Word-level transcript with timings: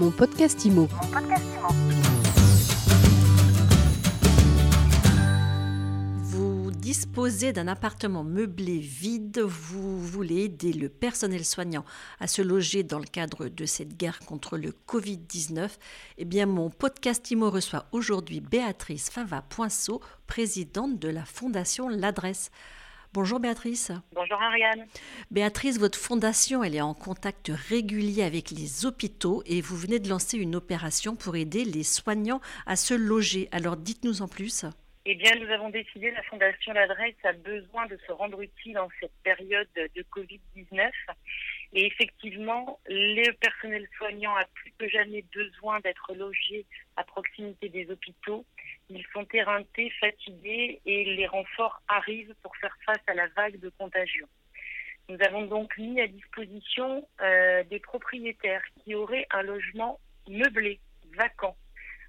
Mon 0.00 0.10
podcast 0.10 0.64
IMO. 0.64 0.88
Vous 6.24 6.70
disposez 6.70 7.52
d'un 7.52 7.68
appartement 7.68 8.24
meublé 8.24 8.78
vide, 8.78 9.40
vous 9.40 10.00
voulez 10.00 10.44
aider 10.44 10.72
le 10.72 10.88
personnel 10.88 11.44
soignant 11.44 11.84
à 12.18 12.28
se 12.28 12.40
loger 12.40 12.82
dans 12.82 12.98
le 12.98 13.04
cadre 13.04 13.48
de 13.48 13.66
cette 13.66 13.98
guerre 13.98 14.20
contre 14.20 14.56
le 14.56 14.72
Covid-19. 14.88 15.68
Eh 16.16 16.24
bien, 16.24 16.46
mon 16.46 16.70
podcast 16.70 17.30
IMO 17.30 17.50
reçoit 17.50 17.84
aujourd'hui 17.92 18.40
Béatrice 18.40 19.10
Fava-Poinceau, 19.10 20.00
présidente 20.26 20.98
de 20.98 21.10
la 21.10 21.26
Fondation 21.26 21.90
L'Adresse. 21.90 22.50
Bonjour 23.12 23.40
Béatrice. 23.40 23.90
Bonjour 24.12 24.40
Ariane. 24.40 24.86
Béatrice, 25.32 25.80
votre 25.80 25.98
fondation, 25.98 26.62
elle 26.62 26.76
est 26.76 26.80
en 26.80 26.94
contact 26.94 27.50
régulier 27.68 28.22
avec 28.22 28.52
les 28.52 28.86
hôpitaux 28.86 29.42
et 29.46 29.60
vous 29.60 29.76
venez 29.76 29.98
de 29.98 30.08
lancer 30.08 30.38
une 30.38 30.54
opération 30.54 31.16
pour 31.16 31.34
aider 31.34 31.64
les 31.64 31.82
soignants 31.82 32.40
à 32.66 32.76
se 32.76 32.94
loger. 32.94 33.48
Alors 33.50 33.76
dites-nous 33.76 34.22
en 34.22 34.28
plus. 34.28 34.64
Eh 35.06 35.16
bien, 35.16 35.32
nous 35.40 35.50
avons 35.50 35.70
décidé, 35.70 36.12
la 36.12 36.22
Fondation 36.22 36.72
L'Adresse 36.72 37.16
a 37.24 37.32
besoin 37.32 37.86
de 37.86 37.98
se 38.06 38.12
rendre 38.12 38.40
utile 38.42 38.78
en 38.78 38.88
cette 39.00 39.16
période 39.24 39.66
de 39.74 40.02
Covid-19. 40.14 40.90
Et 41.72 41.86
effectivement, 41.86 42.80
le 42.86 43.30
personnel 43.32 43.86
soignant 43.96 44.34
a 44.34 44.44
plus 44.54 44.72
que 44.72 44.88
jamais 44.88 45.24
besoin 45.32 45.78
d'être 45.80 46.12
logé 46.14 46.66
à 46.96 47.04
proximité 47.04 47.68
des 47.68 47.88
hôpitaux. 47.90 48.44
Ils 48.88 49.06
sont 49.12 49.26
éreintés, 49.32 49.90
fatigués 50.00 50.80
et 50.84 51.04
les 51.04 51.26
renforts 51.28 51.80
arrivent 51.86 52.34
pour 52.42 52.56
faire 52.56 52.76
face 52.84 53.02
à 53.06 53.14
la 53.14 53.28
vague 53.28 53.60
de 53.60 53.68
contagion. 53.78 54.26
Nous 55.08 55.18
avons 55.22 55.46
donc 55.46 55.76
mis 55.78 56.00
à 56.00 56.08
disposition 56.08 57.06
euh, 57.20 57.62
des 57.64 57.78
propriétaires 57.78 58.62
qui 58.82 58.94
auraient 58.94 59.26
un 59.30 59.42
logement 59.42 60.00
meublé, 60.28 60.80
vacant, 61.16 61.56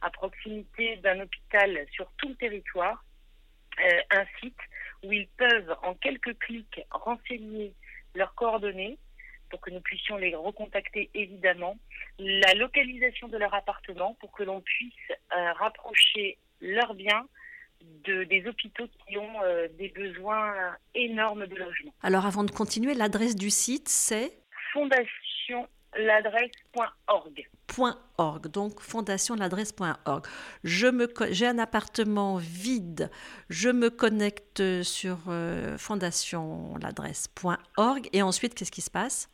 à 0.00 0.10
proximité 0.10 0.96
d'un 0.96 1.20
hôpital 1.20 1.86
sur 1.92 2.10
tout 2.18 2.28
le 2.28 2.34
territoire, 2.36 3.04
euh, 3.80 4.00
un 4.10 4.24
site 4.40 4.58
où 5.04 5.12
ils 5.12 5.28
peuvent 5.36 5.76
en 5.82 5.94
quelques 5.94 6.36
clics 6.38 6.80
renseigner 6.90 7.72
leurs 8.14 8.34
coordonnées 8.34 8.98
pour 9.50 9.60
que 9.60 9.70
nous 9.70 9.80
puissions 9.80 10.16
les 10.16 10.34
recontacter 10.34 11.10
évidemment, 11.14 11.76
la 12.18 12.54
localisation 12.54 13.28
de 13.28 13.36
leur 13.36 13.54
appartement 13.54 14.16
pour 14.20 14.32
que 14.32 14.42
l'on 14.42 14.60
puisse 14.60 14.92
euh, 15.10 15.52
rapprocher 15.52 16.38
leurs 16.60 16.94
biens 16.94 17.26
de, 18.04 18.24
des 18.24 18.44
hôpitaux 18.46 18.88
qui 19.06 19.16
ont 19.16 19.42
euh, 19.42 19.68
des 19.78 19.88
besoins 19.88 20.52
énormes 20.94 21.46
de 21.46 21.54
logement. 21.54 21.94
Alors 22.02 22.26
avant 22.26 22.44
de 22.44 22.50
continuer, 22.50 22.92
l'adresse 22.94 23.36
du 23.36 23.48
site 23.50 23.88
c'est? 23.88 24.32
Fondationladresse.org. 24.72 27.48
.org, 28.18 28.48
donc 28.48 28.80
fondationladresse.org. 28.80 30.26
Je 30.64 30.88
me 30.88 31.06
j'ai 31.30 31.46
un 31.46 31.58
appartement 31.58 32.36
vide, 32.36 33.10
je 33.48 33.68
me 33.68 33.90
connecte 33.90 34.82
sur 34.82 35.18
euh, 35.28 35.78
fondationladresse.org 35.78 38.08
et 38.12 38.22
ensuite 38.22 38.54
qu'est-ce 38.54 38.72
qui 38.72 38.80
se 38.80 38.90
passe? 38.90 39.30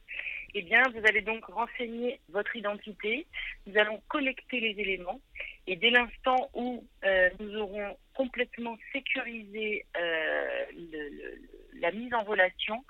Eh 0.54 0.62
bien, 0.62 0.82
vous 0.94 1.04
allez 1.06 1.20
donc 1.20 1.44
renseigner 1.46 2.20
votre 2.28 2.54
identité. 2.54 3.26
Nous 3.66 3.76
allons 3.76 4.00
collecter 4.08 4.60
les 4.60 4.80
éléments. 4.80 5.20
Et 5.66 5.76
dès 5.76 5.90
l'instant 5.90 6.48
où 6.54 6.84
euh, 7.04 7.30
nous 7.40 7.56
aurons 7.56 7.96
complètement 8.14 8.78
sécurisé 8.92 9.84
euh, 9.96 10.64
la 11.80 11.90
mise 11.90 12.14
en 12.14 12.22
relation, 12.22 12.84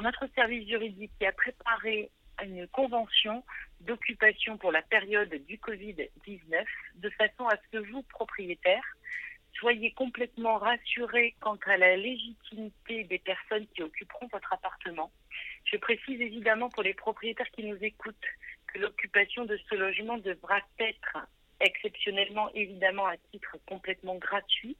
notre 0.00 0.26
service 0.34 0.66
juridique 0.66 1.12
qui 1.18 1.26
a 1.26 1.32
préparé 1.32 2.10
une 2.42 2.66
convention 2.68 3.44
d'occupation 3.80 4.56
pour 4.56 4.72
la 4.72 4.80
période 4.80 5.34
du 5.46 5.58
Covid-19, 5.58 6.64
de 6.96 7.10
façon 7.10 7.46
à 7.48 7.56
ce 7.56 7.78
que 7.78 7.90
vous, 7.90 8.02
propriétaires, 8.04 8.96
soyez 9.54 9.92
complètement 9.92 10.56
rassurés 10.58 11.34
quant 11.40 11.58
à 11.66 11.76
la 11.76 11.96
légitimité 11.96 13.04
des 13.04 13.18
personnes 13.18 13.66
qui 13.74 13.82
occuperont 13.82 14.28
votre 14.32 14.52
appartement. 14.52 15.10
Je 15.90 15.96
précise 15.96 16.20
évidemment 16.20 16.68
pour 16.68 16.82
les 16.84 16.94
propriétaires 16.94 17.50
qui 17.50 17.64
nous 17.64 17.76
écoutent 17.80 18.14
que 18.72 18.78
l'occupation 18.78 19.44
de 19.44 19.58
ce 19.68 19.74
logement 19.74 20.18
devra 20.18 20.58
être 20.78 21.18
exceptionnellement, 21.60 22.48
évidemment, 22.54 23.06
à 23.06 23.16
titre 23.32 23.56
complètement 23.66 24.14
gratuit, 24.14 24.76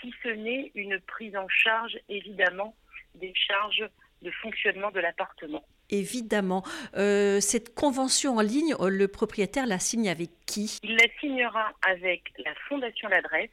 si 0.00 0.12
ce 0.22 0.28
n'est 0.28 0.72
une 0.74 1.00
prise 1.00 1.34
en 1.36 1.48
charge, 1.48 1.98
évidemment, 2.10 2.74
des 3.14 3.32
charges 3.34 3.88
de 4.20 4.30
fonctionnement 4.30 4.90
de 4.90 5.00
l'appartement. 5.00 5.64
Évidemment. 5.88 6.64
Euh, 6.96 7.40
cette 7.40 7.74
convention 7.74 8.36
en 8.36 8.42
ligne, 8.42 8.74
le 8.78 9.08
propriétaire 9.08 9.66
la 9.66 9.78
signe 9.78 10.10
avec 10.10 10.30
qui? 10.46 10.78
Il 10.82 10.96
la 10.96 11.08
signera 11.18 11.72
avec 11.88 12.22
la 12.44 12.54
Fondation 12.68 13.08
L'Adresse 13.08 13.50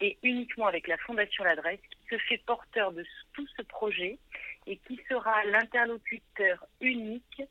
et 0.00 0.18
uniquement 0.24 0.66
avec 0.66 0.88
la 0.88 0.96
Fondation 0.98 1.44
L'Adresse 1.44 1.80
se 2.12 2.18
fait 2.18 2.42
porteur 2.44 2.92
de 2.92 3.04
tout 3.32 3.46
ce 3.56 3.62
projet 3.62 4.18
et 4.66 4.76
qui 4.76 5.00
sera 5.08 5.44
l'interlocuteur 5.44 6.66
unique 6.80 7.42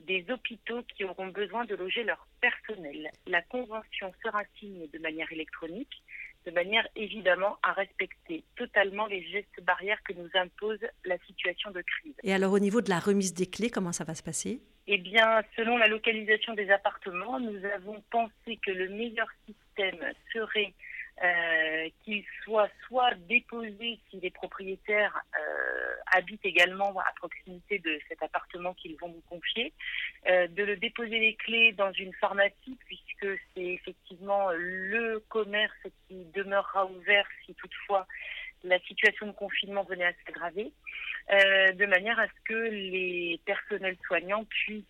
des 0.00 0.24
hôpitaux 0.30 0.82
qui 0.82 1.04
auront 1.04 1.28
besoin 1.28 1.64
de 1.64 1.74
loger 1.74 2.02
leur 2.04 2.26
personnel. 2.40 3.10
La 3.26 3.42
convention 3.42 4.12
sera 4.24 4.42
signée 4.58 4.88
de 4.92 4.98
manière 4.98 5.30
électronique, 5.32 6.02
de 6.46 6.50
manière 6.50 6.86
évidemment 6.96 7.58
à 7.62 7.72
respecter 7.72 8.44
totalement 8.56 9.06
les 9.06 9.22
gestes 9.24 9.60
barrières 9.62 10.02
que 10.02 10.12
nous 10.14 10.30
impose 10.34 10.80
la 11.04 11.18
situation 11.26 11.70
de 11.70 11.82
crise. 11.82 12.14
Et 12.22 12.32
alors 12.32 12.52
au 12.52 12.58
niveau 12.58 12.80
de 12.80 12.90
la 12.90 12.98
remise 12.98 13.34
des 13.34 13.46
clés, 13.46 13.70
comment 13.70 13.92
ça 13.92 14.04
va 14.04 14.14
se 14.14 14.22
passer? 14.22 14.60
Eh 14.86 14.98
bien, 14.98 15.42
selon 15.56 15.76
la 15.76 15.86
localisation 15.86 16.54
des 16.54 16.70
appartements, 16.70 17.38
nous 17.38 17.62
avons 17.66 18.02
pensé 18.10 18.58
que 18.64 18.70
le 18.70 18.88
meilleur 18.88 19.28
système 19.46 20.12
serait 20.32 20.72
euh, 21.22 21.88
qu'il 22.04 22.24
soit 22.44 22.70
soit 22.86 23.14
déposé 23.28 23.98
si 24.08 24.20
les 24.20 24.30
propriétaires 24.30 25.18
euh, 25.36 25.94
habitent 26.12 26.44
également 26.44 26.96
à 26.98 27.12
proximité 27.16 27.78
de 27.80 27.98
cet 28.08 28.22
appartement 28.22 28.74
qu'ils 28.74 28.96
vont 28.96 29.08
nous 29.08 29.22
confier, 29.28 29.72
euh, 30.28 30.46
de 30.48 30.62
le 30.62 30.76
déposer 30.76 31.18
les 31.18 31.34
clés 31.34 31.72
dans 31.72 31.92
une 31.92 32.12
pharmacie 32.14 32.78
puisque 32.86 33.40
c'est 33.54 33.64
effectivement 33.64 34.50
le 34.52 35.18
commerce 35.28 35.86
qui 36.06 36.24
demeurera 36.34 36.86
ouvert 36.86 37.26
si 37.44 37.54
toutefois 37.54 38.06
la 38.64 38.78
situation 38.80 39.26
de 39.26 39.32
confinement 39.32 39.84
venait 39.84 40.06
à 40.06 40.12
s'aggraver, 40.24 40.72
euh, 41.30 41.72
de 41.72 41.86
manière 41.86 42.18
à 42.18 42.26
ce 42.26 42.42
que 42.44 42.70
les 42.70 43.40
personnels 43.44 43.96
soignants 44.06 44.44
puissent 44.44 44.84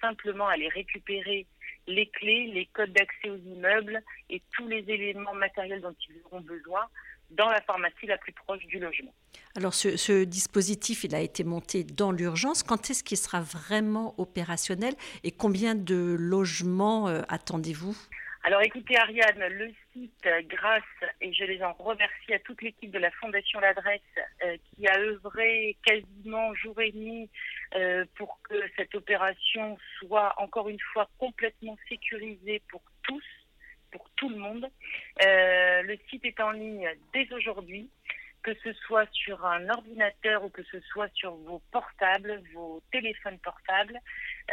simplement 0.00 0.48
aller 0.48 0.68
récupérer 0.68 1.46
les 1.86 2.06
clés, 2.06 2.50
les 2.52 2.66
codes 2.66 2.92
d'accès 2.92 3.30
aux 3.30 3.36
immeubles 3.36 4.02
et 4.28 4.42
tous 4.56 4.66
les 4.68 4.84
éléments 4.88 5.34
matériels 5.34 5.80
dont 5.80 5.94
ils 6.08 6.20
auront 6.24 6.40
besoin 6.40 6.88
dans 7.30 7.48
la 7.48 7.60
pharmacie 7.60 8.06
la 8.06 8.18
plus 8.18 8.32
proche 8.32 8.64
du 8.66 8.78
logement. 8.78 9.14
Alors 9.56 9.74
ce, 9.74 9.96
ce 9.96 10.24
dispositif, 10.24 11.04
il 11.04 11.14
a 11.14 11.20
été 11.20 11.44
monté 11.44 11.84
dans 11.84 12.12
l'urgence. 12.12 12.62
Quand 12.62 12.90
est-ce 12.90 13.04
qu'il 13.04 13.16
sera 13.16 13.40
vraiment 13.40 14.14
opérationnel 14.18 14.94
et 15.22 15.30
combien 15.30 15.74
de 15.74 16.16
logements 16.18 17.08
euh, 17.08 17.22
attendez-vous? 17.28 17.96
Alors 18.42 18.62
écoutez 18.62 18.96
Ariane, 18.96 19.48
le 19.48 19.70
site, 19.92 20.28
grâce, 20.48 20.82
et 21.20 21.30
je 21.32 21.44
les 21.44 21.62
en 21.62 21.74
remercie 21.74 22.32
à 22.32 22.38
toute 22.38 22.62
l'équipe 22.62 22.90
de 22.90 22.98
la 22.98 23.10
Fondation 23.10 23.60
L'Adresse 23.60 24.00
euh, 24.44 24.56
qui 24.80 24.88
a 24.88 24.98
œuvré 24.98 25.76
quasiment 25.84 26.54
jour 26.54 26.80
et 26.80 26.92
nuit 26.92 27.28
euh, 27.74 28.04
pour 28.16 28.40
que 28.48 28.54
cette 28.76 28.94
opération 28.94 29.76
soit 29.98 30.32
encore 30.38 30.68
une 30.70 30.80
fois 30.92 31.08
complètement 31.18 31.76
sécurisée 31.88 32.62
pour 32.70 32.82
tous, 33.02 33.22
pour 33.90 34.08
tout 34.16 34.30
le 34.30 34.36
monde. 34.36 34.66
Euh, 35.22 35.82
le 35.82 35.98
site 36.08 36.24
est 36.24 36.40
en 36.40 36.52
ligne 36.52 36.88
dès 37.12 37.30
aujourd'hui 37.32 37.90
que 38.42 38.54
ce 38.62 38.72
soit 38.72 39.08
sur 39.12 39.44
un 39.44 39.68
ordinateur 39.68 40.44
ou 40.44 40.48
que 40.48 40.62
ce 40.64 40.80
soit 40.80 41.08
sur 41.14 41.34
vos 41.34 41.60
portables, 41.70 42.42
vos 42.54 42.82
téléphones 42.90 43.38
portables. 43.38 43.98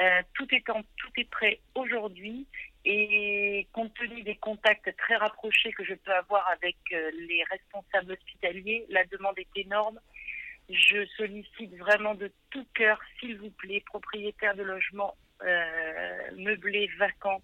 Euh, 0.02 0.22
tout, 0.34 0.48
est 0.54 0.70
en, 0.70 0.82
tout 0.98 1.12
est 1.18 1.30
prêt 1.30 1.60
aujourd'hui 1.76 2.48
et 2.86 3.68
compte 3.74 3.94
tenu 3.96 4.24
des 4.24 4.36
contacts 4.36 4.96
très 4.98 5.16
rapprochés 5.16 5.72
que 5.74 5.84
je 5.84 5.94
peux 5.94 6.14
avoir 6.14 6.50
avec 6.50 6.78
euh, 6.94 7.12
les 7.28 7.44
responsables 7.50 8.14
hospitaliers, 8.14 8.86
la 8.90 9.06
demande 9.06 9.38
est 9.40 9.60
énorme. 9.60 10.00
Je 10.70 11.06
sollicite 11.18 11.76
vraiment 11.78 12.16
de 12.16 12.32
tout 12.50 12.66
cœur, 12.74 13.00
s'il 13.20 13.38
vous 13.38 13.52
plaît, 13.52 13.82
propriétaires 13.86 14.56
de 14.56 14.64
logements 14.64 15.16
euh, 15.44 16.32
meublés, 16.36 16.90
vacants, 16.98 17.42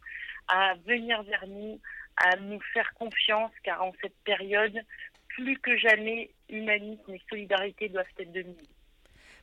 à 0.47 0.75
venir 0.85 1.23
vers 1.23 1.47
nous, 1.47 1.79
à 2.17 2.35
nous 2.37 2.59
faire 2.73 2.93
confiance, 2.93 3.51
car 3.63 3.83
en 3.83 3.93
cette 4.01 4.17
période, 4.23 4.77
plus 5.35 5.57
que 5.59 5.75
jamais, 5.77 6.31
humanisme 6.49 7.13
et 7.13 7.21
solidarité 7.29 7.89
doivent 7.89 8.05
être 8.19 8.31
de 8.31 8.43
mise. 8.43 8.69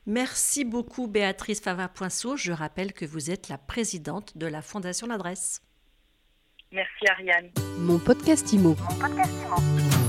Merci 0.05 0.65
beaucoup 0.65 1.07
Béatrice 1.07 1.61
Fava-Poinceau. 1.61 2.35
Je 2.35 2.51
rappelle 2.51 2.93
que 2.93 3.05
vous 3.05 3.29
êtes 3.29 3.49
la 3.49 3.57
présidente 3.57 4.37
de 4.37 4.47
la 4.47 4.61
Fondation 4.61 5.07
L'Adresse. 5.07 5.61
Merci 6.71 7.05
Ariane. 7.09 7.51
Mon 7.77 7.99
podcast 7.99 8.51
IMO. 8.53 8.75
Mon 8.75 8.99
podcast 8.99 9.33
IMO. 9.45 10.00